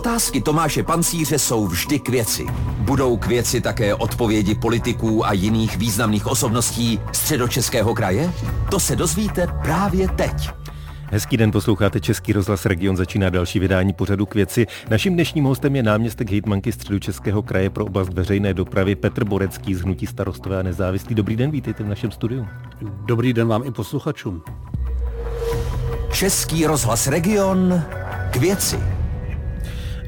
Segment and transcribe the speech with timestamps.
[0.00, 2.46] Otázky Tomáše Pancíře jsou vždy k věci.
[2.78, 8.32] Budou k věci také odpovědi politiků a jiných významných osobností středočeského kraje?
[8.70, 10.50] To se dozvíte právě teď.
[11.10, 14.66] Hezký den, posloucháte Český rozhlas Region, začíná další vydání pořadu k věci.
[14.90, 19.74] Naším dnešním hostem je náměstek hejtmanky středu Českého kraje pro oblast veřejné dopravy Petr Borecký
[19.74, 21.14] z Hnutí starostové a nezávislý.
[21.14, 22.46] Dobrý den, vítejte v našem studiu.
[23.06, 24.42] Dobrý den vám i posluchačům.
[26.12, 27.82] Český rozhlas Region
[28.30, 28.99] k věci.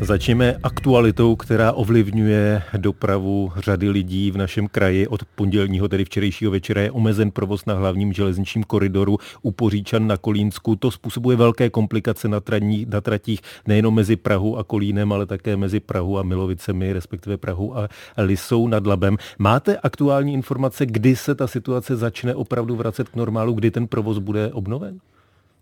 [0.03, 5.09] Začněme aktualitou, která ovlivňuje dopravu řady lidí v našem kraji.
[5.09, 10.17] Od pondělního, tedy včerejšího večera, je omezen provoz na hlavním železničním koridoru u Poříčan na
[10.17, 10.77] Kolínsku.
[10.77, 15.57] To způsobuje velké komplikace na, traní, na tratích nejenom mezi Prahu a Kolínem, ale také
[15.57, 17.89] mezi Prahu a Milovicemi, respektive Prahu a
[18.19, 19.17] Lisou nad Labem.
[19.39, 24.19] Máte aktuální informace, kdy se ta situace začne opravdu vracet k normálu, kdy ten provoz
[24.19, 25.01] bude obnoven?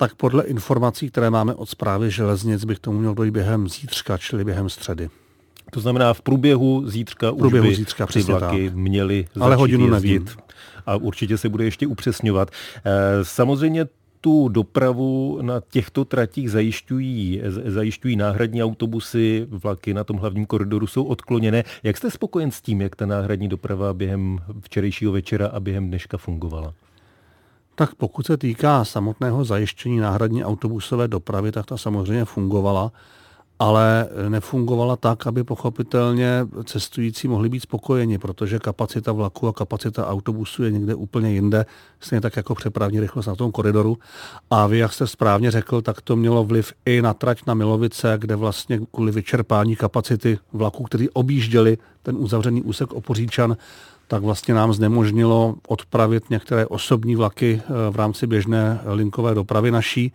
[0.01, 4.45] Tak podle informací, které máme od zprávy železnic, bych tomu měl dojít během zítřka, čili
[4.45, 5.11] během středy.
[5.71, 8.77] To znamená, v průběhu zítřka v průběhu už by zítřka, ty vlaky tak.
[8.77, 10.27] měly začít Ale hodinu nevím.
[10.87, 12.51] A určitě se bude ještě upřesňovat.
[12.51, 12.91] Eh,
[13.23, 13.87] samozřejmě
[14.21, 21.05] tu dopravu na těchto tratích zajišťují, zajišťují náhradní autobusy, vlaky na tom hlavním koridoru jsou
[21.05, 21.65] odkloněné.
[21.83, 26.19] Jak jste spokojen s tím, jak ta náhradní doprava během včerejšího večera a během dneška
[26.19, 26.75] fungovala?
[27.81, 32.93] Tak pokud se týká samotného zajištění náhradní autobusové dopravy, tak ta samozřejmě fungovala,
[33.59, 40.65] ale nefungovala tak, aby pochopitelně cestující mohli být spokojeni, protože kapacita vlaku a kapacita autobusu
[40.65, 41.67] je někde úplně jinde,
[42.01, 43.99] stejně tak jako přepravní rychlost na tom koridoru.
[44.51, 48.15] A vy, jak jste správně řekl, tak to mělo vliv i na trať na Milovice,
[48.19, 53.57] kde vlastně kvůli vyčerpání kapacity vlaků, který objížděli ten uzavřený úsek Opoříčan,
[54.11, 60.13] tak vlastně nám znemožnilo odpravit některé osobní vlaky eh, v rámci běžné linkové dopravy naší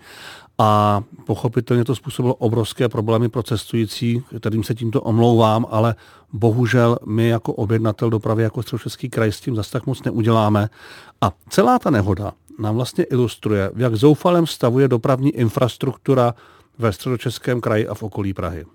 [0.58, 5.96] a pochopitelně to způsobilo obrovské problémy pro cestující, kterým se tímto omlouvám, ale
[6.34, 10.70] bohužel my jako objednatel dopravy, jako Středočeský kraj s tím zase tak moc neuděláme.
[11.22, 16.36] A celá ta nehoda nám vlastně ilustruje, v jak zoufalém stavu je dopravní infrastruktura
[16.78, 18.66] ve Středočeském kraji a v okolí Prahy.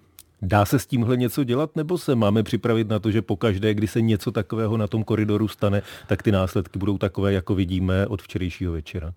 [0.43, 3.87] Dá se s tímhle něco dělat, nebo se máme připravit na to, že pokaždé, kdy
[3.87, 8.23] se něco takového na tom koridoru stane, tak ty následky budou takové, jako vidíme od
[8.23, 9.15] včerejšího večera?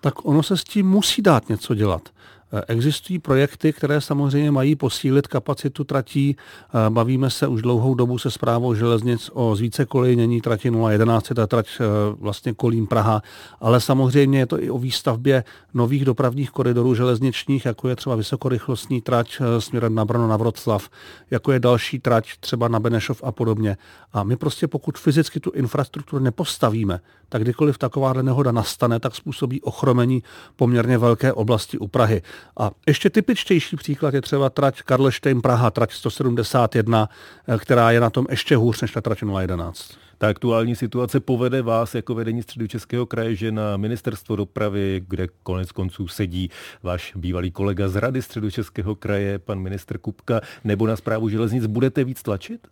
[0.00, 2.08] Tak ono se s tím musí dát něco dělat.
[2.52, 6.36] Eh, existují projekty, které samozřejmě mají posílit kapacitu tratí.
[6.36, 11.46] Eh, bavíme se už dlouhou dobu se zprávou železnic o zvíce kolejnění trati 011, ta
[11.46, 11.84] trať eh,
[12.18, 13.22] vlastně Kolín Praha,
[13.60, 19.00] ale samozřejmě je to i o výstavbě nových dopravních koridorů železničních, jako je třeba vysokorychlostní
[19.00, 20.88] trať směrem na Brno na Vroclav,
[21.30, 23.76] jako je další trať třeba na Benešov a podobně.
[24.12, 29.60] A my prostě pokud fyzicky tu infrastrukturu nepostavíme, tak kdykoliv taková nehoda nastane, tak způsobí
[29.60, 30.22] ochromení
[30.56, 32.22] poměrně velké oblasti u Prahy.
[32.60, 37.08] A ještě typičtější příklad je třeba trať Karlštejn Praha, trať 171,
[37.48, 40.06] eh, která je na tom ještě hůř než na trať 011.
[40.18, 45.28] Ta aktuální situace povede vás jako vedení středu Českého kraje, že na ministerstvo dopravy, kde
[45.42, 46.50] konec konců sedí
[46.82, 51.66] váš bývalý kolega z Rady středu Českého kraje, pan minister Kupka, nebo na zprávu železnic,
[51.66, 52.66] budete víc tlačit?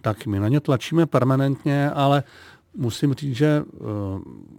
[0.00, 2.22] Tak my na ně tlačíme permanentně, ale
[2.76, 3.80] musím říct, že eh,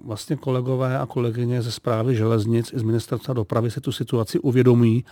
[0.05, 5.05] vlastně kolegové a kolegyně ze zprávy železnic i z ministerstva dopravy si tu situaci uvědomí,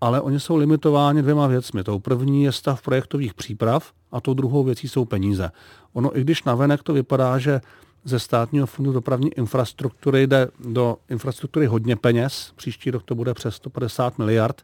[0.00, 1.84] ale oni jsou limitováni dvěma věcmi.
[1.84, 5.50] Tou první je stav projektových příprav a tou druhou věcí jsou peníze.
[5.92, 7.60] Ono, i když navenek to vypadá, že
[8.04, 13.54] ze státního fondu dopravní infrastruktury jde do infrastruktury hodně peněz, příští rok to bude přes
[13.54, 14.62] 150 miliard,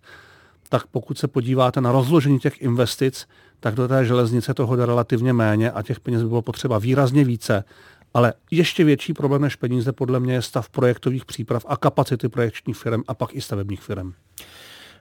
[0.72, 3.28] tak pokud se podíváte na rozložení těch investic,
[3.60, 7.25] tak do té železnice toho jde relativně méně a těch peněz by bylo potřeba výrazně
[7.25, 7.65] více.
[8.15, 12.77] Ale ještě větší problém než peníze podle mě je stav projektových příprav a kapacity projekčních
[12.77, 14.12] firm a pak i stavebních firm.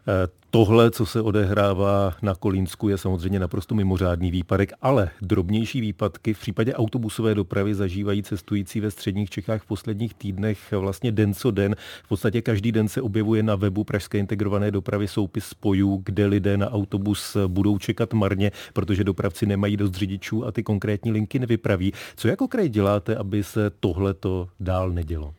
[0.08, 6.34] Eh, tohle, co se odehrává na Kolínsku, je samozřejmě naprosto mimořádný výpadek, ale drobnější výpadky
[6.34, 11.52] v případě autobusové dopravy zažívají cestující ve středních Čechách v posledních týdnech vlastně den co
[11.52, 11.76] den.
[12.04, 16.58] V podstatě každý den se objevuje na webu Pražské integrované dopravy soupis spojů, kde lidé
[16.58, 21.94] na autobus budou čekat marně, protože dopravci nemají dost řidičů a ty konkrétní linky nevypraví.
[22.16, 25.34] Co jako kraj děláte, aby se tohleto dál nedělo?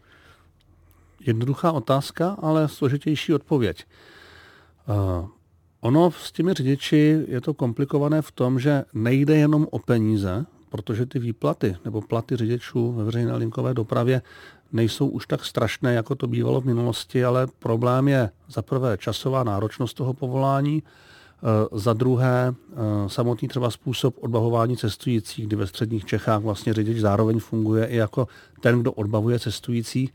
[1.27, 3.85] Jednoduchá otázka, ale složitější odpověď.
[4.89, 5.29] Uh,
[5.81, 11.07] ono s těmi řidiči je to komplikované v tom, že nejde jenom o peníze, protože
[11.07, 14.23] ty výplaty nebo platy řidičů ve veřejné linkové dopravě
[14.73, 19.45] nejsou už tak strašné, jako to bývalo v minulosti, ale problém je za prvé časová
[19.45, 20.83] náročnost toho povolání,
[21.73, 22.55] za druhé
[23.07, 28.29] samotný třeba způsob odbavování cestujících, kdy ve středních Čechách vlastně řidič zároveň funguje i jako
[28.61, 30.11] ten, kdo odbavuje cestující.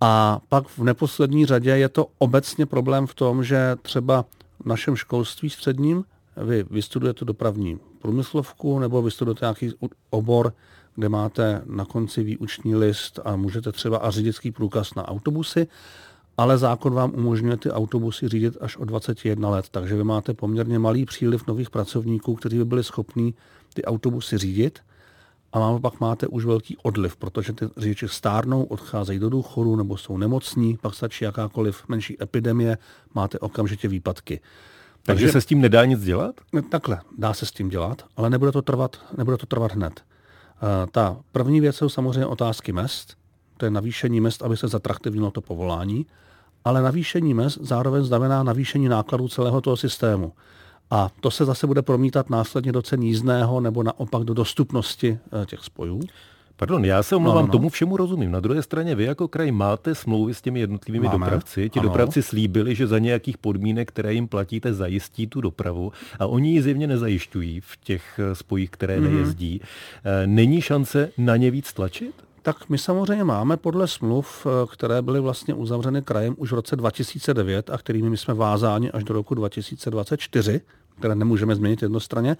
[0.00, 4.24] A pak v neposlední řadě je to obecně problém v tom, že třeba
[4.62, 6.04] v našem školství středním
[6.36, 9.72] vy vystudujete dopravní průmyslovku nebo vystudujete nějaký
[10.10, 10.52] obor,
[10.94, 15.66] kde máte na konci výuční list a můžete třeba a řidičský průkaz na autobusy,
[16.36, 20.78] ale zákon vám umožňuje ty autobusy řídit až o 21 let, takže vy máte poměrně
[20.78, 23.34] malý příliv nových pracovníků, kteří by byli schopní
[23.74, 24.78] ty autobusy řídit
[25.52, 29.96] a vám pak máte už velký odliv, protože ty řidiči stárnou, odcházejí do důchodu nebo
[29.96, 32.78] jsou nemocní, pak stačí jakákoliv menší epidemie,
[33.14, 34.40] máte okamžitě výpadky.
[35.02, 36.34] Takže, Takže se s tím nedá nic dělat?
[36.70, 40.04] Takhle, dá se s tím dělat, ale nebude to trvat, nebude to trvat hned.
[40.62, 43.16] Uh, ta první věc jsou samozřejmě otázky mest,
[43.56, 46.06] to je navýšení mest, aby se zatraktivnilo to povolání,
[46.64, 50.32] ale navýšení mest zároveň znamená navýšení nákladů celého toho systému.
[50.90, 55.46] A to se zase bude promítat následně do cen jízdného nebo naopak do dostupnosti eh,
[55.46, 56.00] těch spojů.
[56.58, 57.52] Pardon, já se omlouvám, no, no, no.
[57.52, 58.30] tomu všemu rozumím.
[58.30, 61.18] Na druhé straně vy jako kraj máte smlouvy s těmi jednotlivými Máme.
[61.18, 61.70] dopravci.
[61.70, 61.88] Ti ano.
[61.88, 66.62] dopravci slíbili, že za nějakých podmínek, které jim platíte, zajistí tu dopravu a oni ji
[66.62, 69.04] zjevně nezajišťují v těch eh, spojích, které mm.
[69.04, 69.60] nejezdí.
[70.04, 72.27] Eh, není šance na ně víc tlačit?
[72.48, 77.70] Tak my samozřejmě máme podle smluv, které byly vlastně uzavřeny krajem už v roce 2009
[77.70, 80.60] a kterými my jsme vázáni až do roku 2024,
[80.98, 82.36] které nemůžeme změnit jednostranně,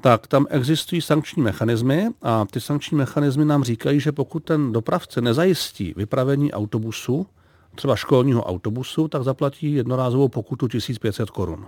[0.00, 5.20] tak tam existují sankční mechanismy a ty sankční mechanismy nám říkají, že pokud ten dopravce
[5.20, 7.26] nezajistí vypravení autobusu,
[7.74, 11.66] třeba školního autobusu, tak zaplatí jednorázovou pokutu 1500 korun.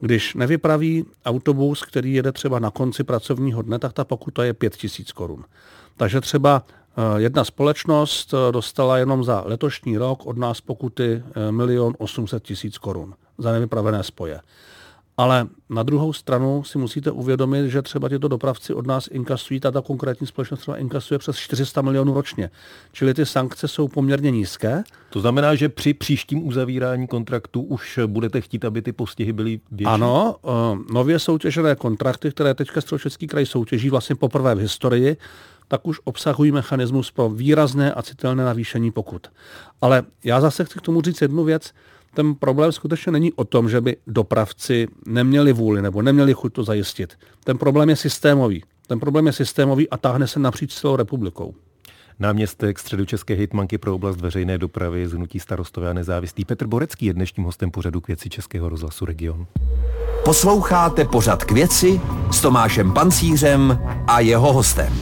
[0.00, 5.12] Když nevypraví autobus, který jede třeba na konci pracovního dne, tak ta pokuta je 5000
[5.12, 5.44] korun.
[5.96, 6.77] Takže třeba eh,
[7.16, 11.22] jedna společnost eh, dostala jenom za letošní rok od nás pokuty
[11.60, 14.40] 1 800 000 korun za nevypravené spoje.
[15.18, 19.72] Ale na druhou stranu si musíte uvědomit, že třeba tyto dopravci od nás inkasují, ta
[19.82, 22.50] konkrétní společnost třeba inkasuje přes 400 milionů ročně.
[22.92, 24.82] Čili ty sankce jsou poměrně nízké.
[25.10, 29.90] To znamená, že při příštím uzavírání kontraktu už budete chtít, aby ty postihy byly větší?
[29.90, 30.48] Ano, eh,
[30.92, 35.16] nově soutěžené kontrakty, které teďka Středočeský kraj soutěží vlastně poprvé v historii,
[35.68, 39.26] tak už obsahují mechanismus pro výrazné a citelné navýšení pokut.
[39.80, 41.72] Ale já zase chci k tomu říct jednu věc
[42.14, 46.64] ten problém skutečně není o tom, že by dopravci neměli vůli nebo neměli chuť to
[46.64, 47.18] zajistit.
[47.44, 48.64] Ten problém je systémový.
[48.86, 51.54] Ten problém je systémový a táhne se napříč celou republikou.
[52.18, 57.14] Náměstek středočeské hejtmanky pro oblast veřejné dopravy z Hnutí starostové a nezávislý Petr Borecký je
[57.14, 59.46] dnešním hostem pořadu k věci Českého rozhlasu Region.
[60.24, 62.00] Posloucháte pořad k věci
[62.30, 64.92] s Tomášem Pancířem a jeho hostem.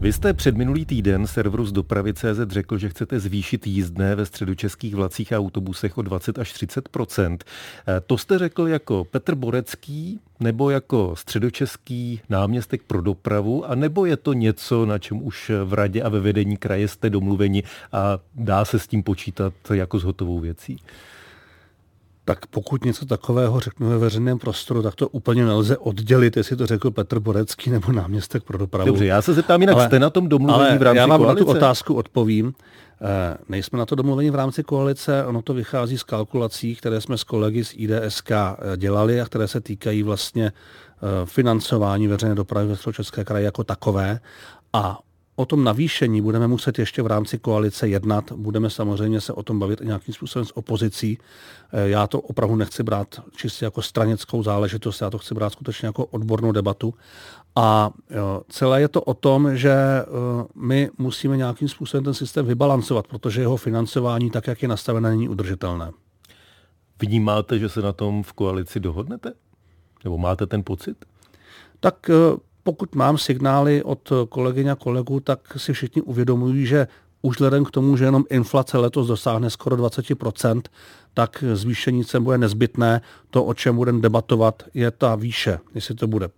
[0.00, 4.26] Vy jste před minulý týden serveru z dopravy CZ řekl, že chcete zvýšit jízdné ve
[4.26, 6.88] středočeských vlacích a autobusech o 20 až 30
[7.18, 7.38] eh,
[8.06, 14.16] To jste řekl jako Petr Borecký nebo jako středočeský náměstek pro dopravu, a nebo je
[14.16, 17.62] to něco, na čem už v radě a ve vedení kraje jste domluveni
[17.92, 20.78] a dá se s tím počítat jako s hotovou věcí?
[22.34, 26.66] Tak pokud něco takového řeknu ve veřejném prostoru, tak to úplně nelze oddělit, jestli to
[26.66, 28.86] řekl Petr Borecký nebo náměstek pro dopravu.
[28.86, 31.40] Dobře, já se zeptám jinak, ale, jste na tom domluvení v rámci já vám koalice?
[31.40, 32.54] na tu otázku odpovím.
[33.02, 37.18] E, nejsme na to domluvení v rámci koalice, ono to vychází z kalkulací, které jsme
[37.18, 40.52] s kolegy z IDSK eh, dělali a které se týkají vlastně e,
[41.26, 44.20] financování veřejné dopravy ve České kraji jako takové.
[44.72, 44.98] A
[45.40, 48.32] O tom navýšení budeme muset ještě v rámci koalice jednat.
[48.32, 51.18] Budeme samozřejmě se o tom bavit nějakým způsobem s opozicí.
[51.72, 55.86] Eh, já to opravdu nechci brát čistě jako stranickou záležitost, já to chci brát skutečně
[55.86, 56.94] jako odbornou debatu.
[57.56, 60.06] A jo, celé je to o tom, že eh,
[60.54, 65.28] my musíme nějakým způsobem ten systém vybalancovat, protože jeho financování, tak jak je nastavené, není
[65.28, 65.90] udržitelné.
[66.98, 69.32] Vnímáte, že se na tom v koalici dohodnete?
[70.04, 71.04] Nebo máte ten pocit?
[71.80, 76.88] Tak eh, pokud mám signály od kolegyň a kolegů, tak si všichni uvědomují, že
[77.22, 80.62] už vzhledem k tomu, že jenom inflace letos dosáhne skoro 20%,
[81.14, 83.00] tak zvýšení cen bude nezbytné.
[83.30, 86.28] To, o čem budeme debatovat, je ta výše, jestli to bude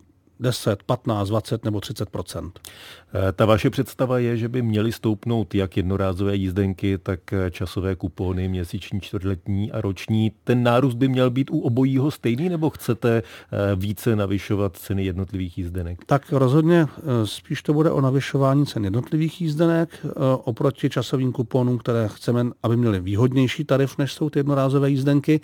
[0.42, 5.76] 10, 15, 20 nebo 30 eh, Ta vaše představa je, že by měly stoupnout jak
[5.76, 10.32] jednorázové jízdenky, tak eh, časové kupony, měsíční, čtvrtletní a roční.
[10.44, 15.58] Ten nárůst by měl být u obojího stejný, nebo chcete eh, více navyšovat ceny jednotlivých
[15.58, 16.04] jízdenek?
[16.06, 16.86] Tak rozhodně
[17.24, 20.06] spíš to bude o navyšování cen jednotlivých jízdenek
[20.44, 25.40] oproti časovým kuponům, které chceme, aby měly výhodnější tarif, než jsou ty jednorázové jízdenky.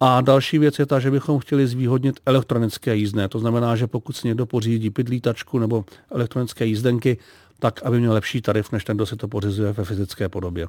[0.00, 3.28] A další věc je ta, že bychom chtěli zvýhodnit elektronické jízdné.
[3.28, 7.18] To znamená, že pokud si někdo pořídí pydlítačku nebo elektronické jízdenky,
[7.58, 10.66] tak aby měl lepší tarif, než ten, kdo si to pořizuje ve fyzické podobě.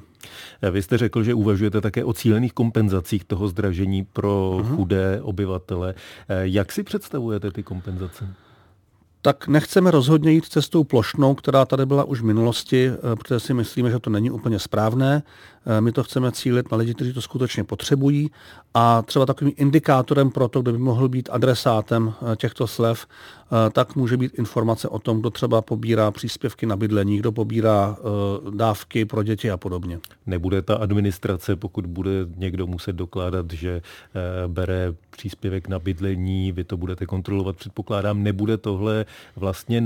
[0.70, 4.76] Vy jste řekl, že uvažujete také o cílených kompenzacích toho zdražení pro uh-huh.
[4.76, 5.94] chudé obyvatele.
[6.28, 8.28] Jak si představujete ty kompenzace?
[9.22, 13.54] Tak nechceme rozhodně jít cestou plošnou, která tady byla už v minulosti, eh, protože si
[13.54, 15.22] myslíme, že to není úplně správné.
[15.66, 18.30] Eh, my to chceme cílit na lidi, kteří to skutečně potřebují
[18.74, 23.06] a třeba takovým indikátorem pro to, kdo by mohl být adresátem eh, těchto slev,
[23.72, 27.96] tak může být informace o tom, kdo třeba pobírá příspěvky na bydlení, kdo pobírá
[28.50, 30.00] dávky pro děti a podobně.
[30.26, 33.82] Nebude ta administrace, pokud bude někdo muset dokládat, že
[34.46, 39.04] bere příspěvek na bydlení, vy to budete kontrolovat, předpokládám, nebude tohle
[39.36, 39.80] vlastně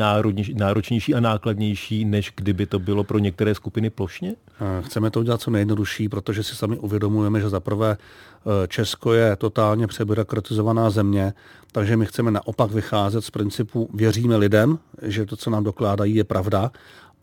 [0.55, 4.35] náročnější a nákladnější, než kdyby to bylo pro některé skupiny plošně?
[4.81, 9.37] Chceme to udělat co nejjednodušší, protože si sami uvědomujeme, že za prvé e, Česko je
[9.37, 11.33] totálně přebyrokratizovaná země,
[11.73, 16.25] takže my chceme naopak vycházet z principu věříme lidem, že to, co nám dokládají, je
[16.25, 16.71] pravda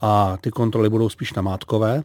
[0.01, 2.03] a ty kontroly budou spíš namátkové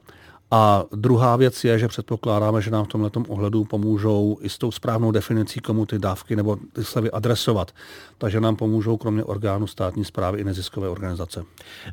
[0.50, 4.70] a druhá věc je, že předpokládáme, že nám v tomto ohledu pomůžou i s tou
[4.70, 7.72] správnou definicí, komu ty dávky nebo ty slevy adresovat.
[8.18, 11.44] Takže nám pomůžou kromě orgánů státní zprávy i neziskové organizace.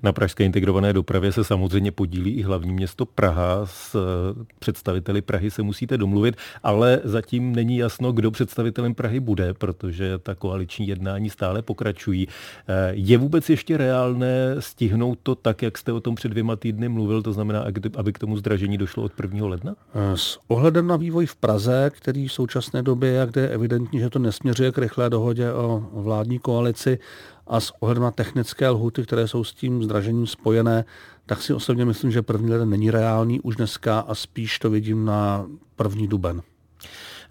[0.04, 3.66] Na pražské integrované dopravě se samozřejmě podílí i hlavní město Praha.
[3.66, 9.54] S eh, představiteli Prahy se musíte domluvit, ale zatím není jasno, kdo představitelem Prahy bude,
[9.54, 12.28] protože ta koaliční jednání stále pokračují.
[12.68, 16.90] Eh, je vůbec ještě reálné stihnout to tak, jak jste o tom před dvěma týdny
[16.90, 17.66] mluvil, to znamená,
[17.98, 19.48] aby k tomu zdražení došlo od 1.
[19.48, 19.76] ledna?
[19.94, 24.00] Eh, s ohledem na vývoj v Praze, který v současné době je, kde je evidentní,
[24.00, 27.00] že to nesměřuje k rychlé dohodě o vládní koalici
[27.48, 30.86] a s ohledem na technické lhuty, které jsou s tím zdražením spojené,
[31.26, 35.06] tak si osobně myslím, že první leden není reálný už dneska a spíš to vidím
[35.06, 36.42] na první duben.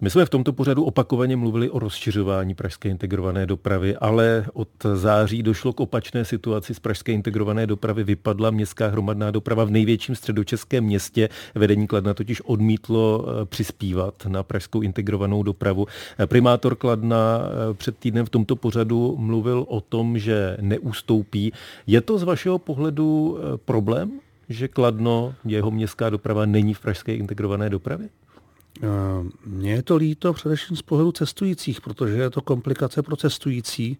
[0.00, 5.42] My jsme v tomto pořadu opakovaně mluvili o rozšiřování pražské integrované dopravy, ale od září
[5.42, 6.74] došlo k opačné situaci.
[6.74, 11.28] Z pražské integrované dopravy vypadla městská hromadná doprava v největším středočeském městě.
[11.54, 15.86] Vedení Kladna totiž odmítlo eh, přispívat na pražskou integrovanou dopravu.
[16.18, 21.52] Eh, primátor Kladna eh, před týdnem v tomto pořadu mluvil o tom, že neústoupí.
[21.86, 27.70] Je to z vašeho pohledu problém, že Kladno, jeho městská doprava není v pražské integrované
[27.70, 28.08] dopravě?
[28.82, 28.86] Eh,
[29.46, 33.98] mně je to líto především z pohledu cestujících, protože je to komplikace pro cestující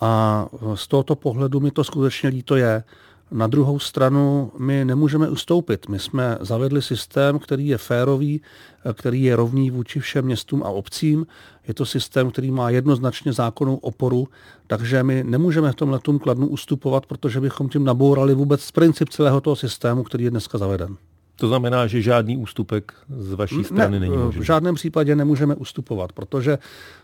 [0.00, 2.84] a z tohoto pohledu mi to skutečně líto je.
[3.30, 5.88] Na druhou stranu my nemůžeme ustoupit.
[5.88, 8.40] My jsme zavedli systém, který je férový,
[8.84, 11.26] eh, který je rovný vůči všem městům a obcím.
[11.68, 14.28] Je to systém, který má jednoznačně zákonnou oporu,
[14.66, 19.56] takže my nemůžeme v tomhle kladnu ustupovat, protože bychom tím nabourali vůbec princip celého toho
[19.56, 20.96] systému, který je dneska zaveden.
[21.40, 24.40] To znamená, že žádný ústupek z vaší strany ne, není možný.
[24.40, 26.58] V žádném případě nemůžeme ustupovat, protože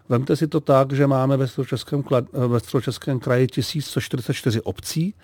[0.08, 5.18] vemte si to tak, že máme ve Středočeském, ve Středočeském kraji 1144 obcí, Eh,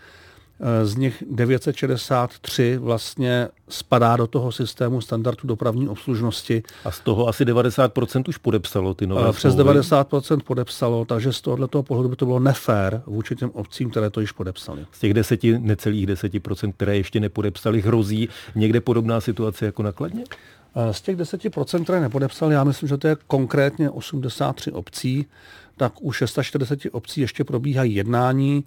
[0.82, 6.62] z nich 963 vlastně spadá do toho systému standardu dopravní obslužnosti.
[6.84, 9.80] A z toho asi 90% už podepsalo ty nové eh, Přes smlouvy.
[9.80, 14.20] 90% podepsalo, takže z tohoto pohledu by to bylo nefér vůči těm obcím, které to
[14.20, 14.86] již podepsali.
[14.92, 20.24] Z těch deseti, necelých 10%, které ještě nepodepsali, hrozí někde podobná situace jako nakladně?
[20.74, 25.26] Eh, z těch 10%, které nepodepsali, já myslím, že to je konkrétně 83 obcí,
[25.80, 28.64] tak u 640 obcí ještě probíhají jednání.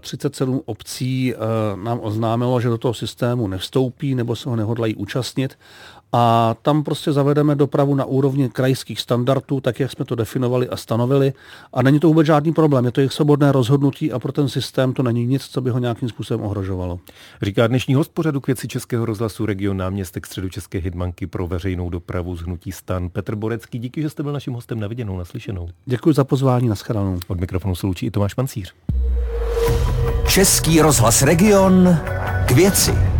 [0.00, 1.38] 37 eh, obcí eh,
[1.76, 5.58] nám oznámilo, že do toho systému nevstoupí nebo se ho nehodlají účastnit
[6.12, 10.76] a tam prostě zavedeme dopravu na úrovni krajských standardů, tak jak jsme to definovali a
[10.76, 11.32] stanovili.
[11.72, 14.92] A není to vůbec žádný problém, je to jejich svobodné rozhodnutí a pro ten systém
[14.92, 16.98] to není nic, co by ho nějakým způsobem ohrožovalo.
[17.42, 22.36] Říká dnešní host pořadu k věci Českého rozhlasu region náměstek středočeské hydmanky pro veřejnou dopravu
[22.36, 23.78] z Hnutí stan Petr Borecký.
[23.78, 25.68] Díky, že jste byl naším hostem na viděnou, naslyšenou.
[25.86, 27.18] Děkuji za pozvání, nashledanou.
[27.28, 28.74] Od mikrofonu se loučí i Tomáš Mancíř.
[30.28, 31.98] Český rozhlas region
[32.46, 33.17] k věci.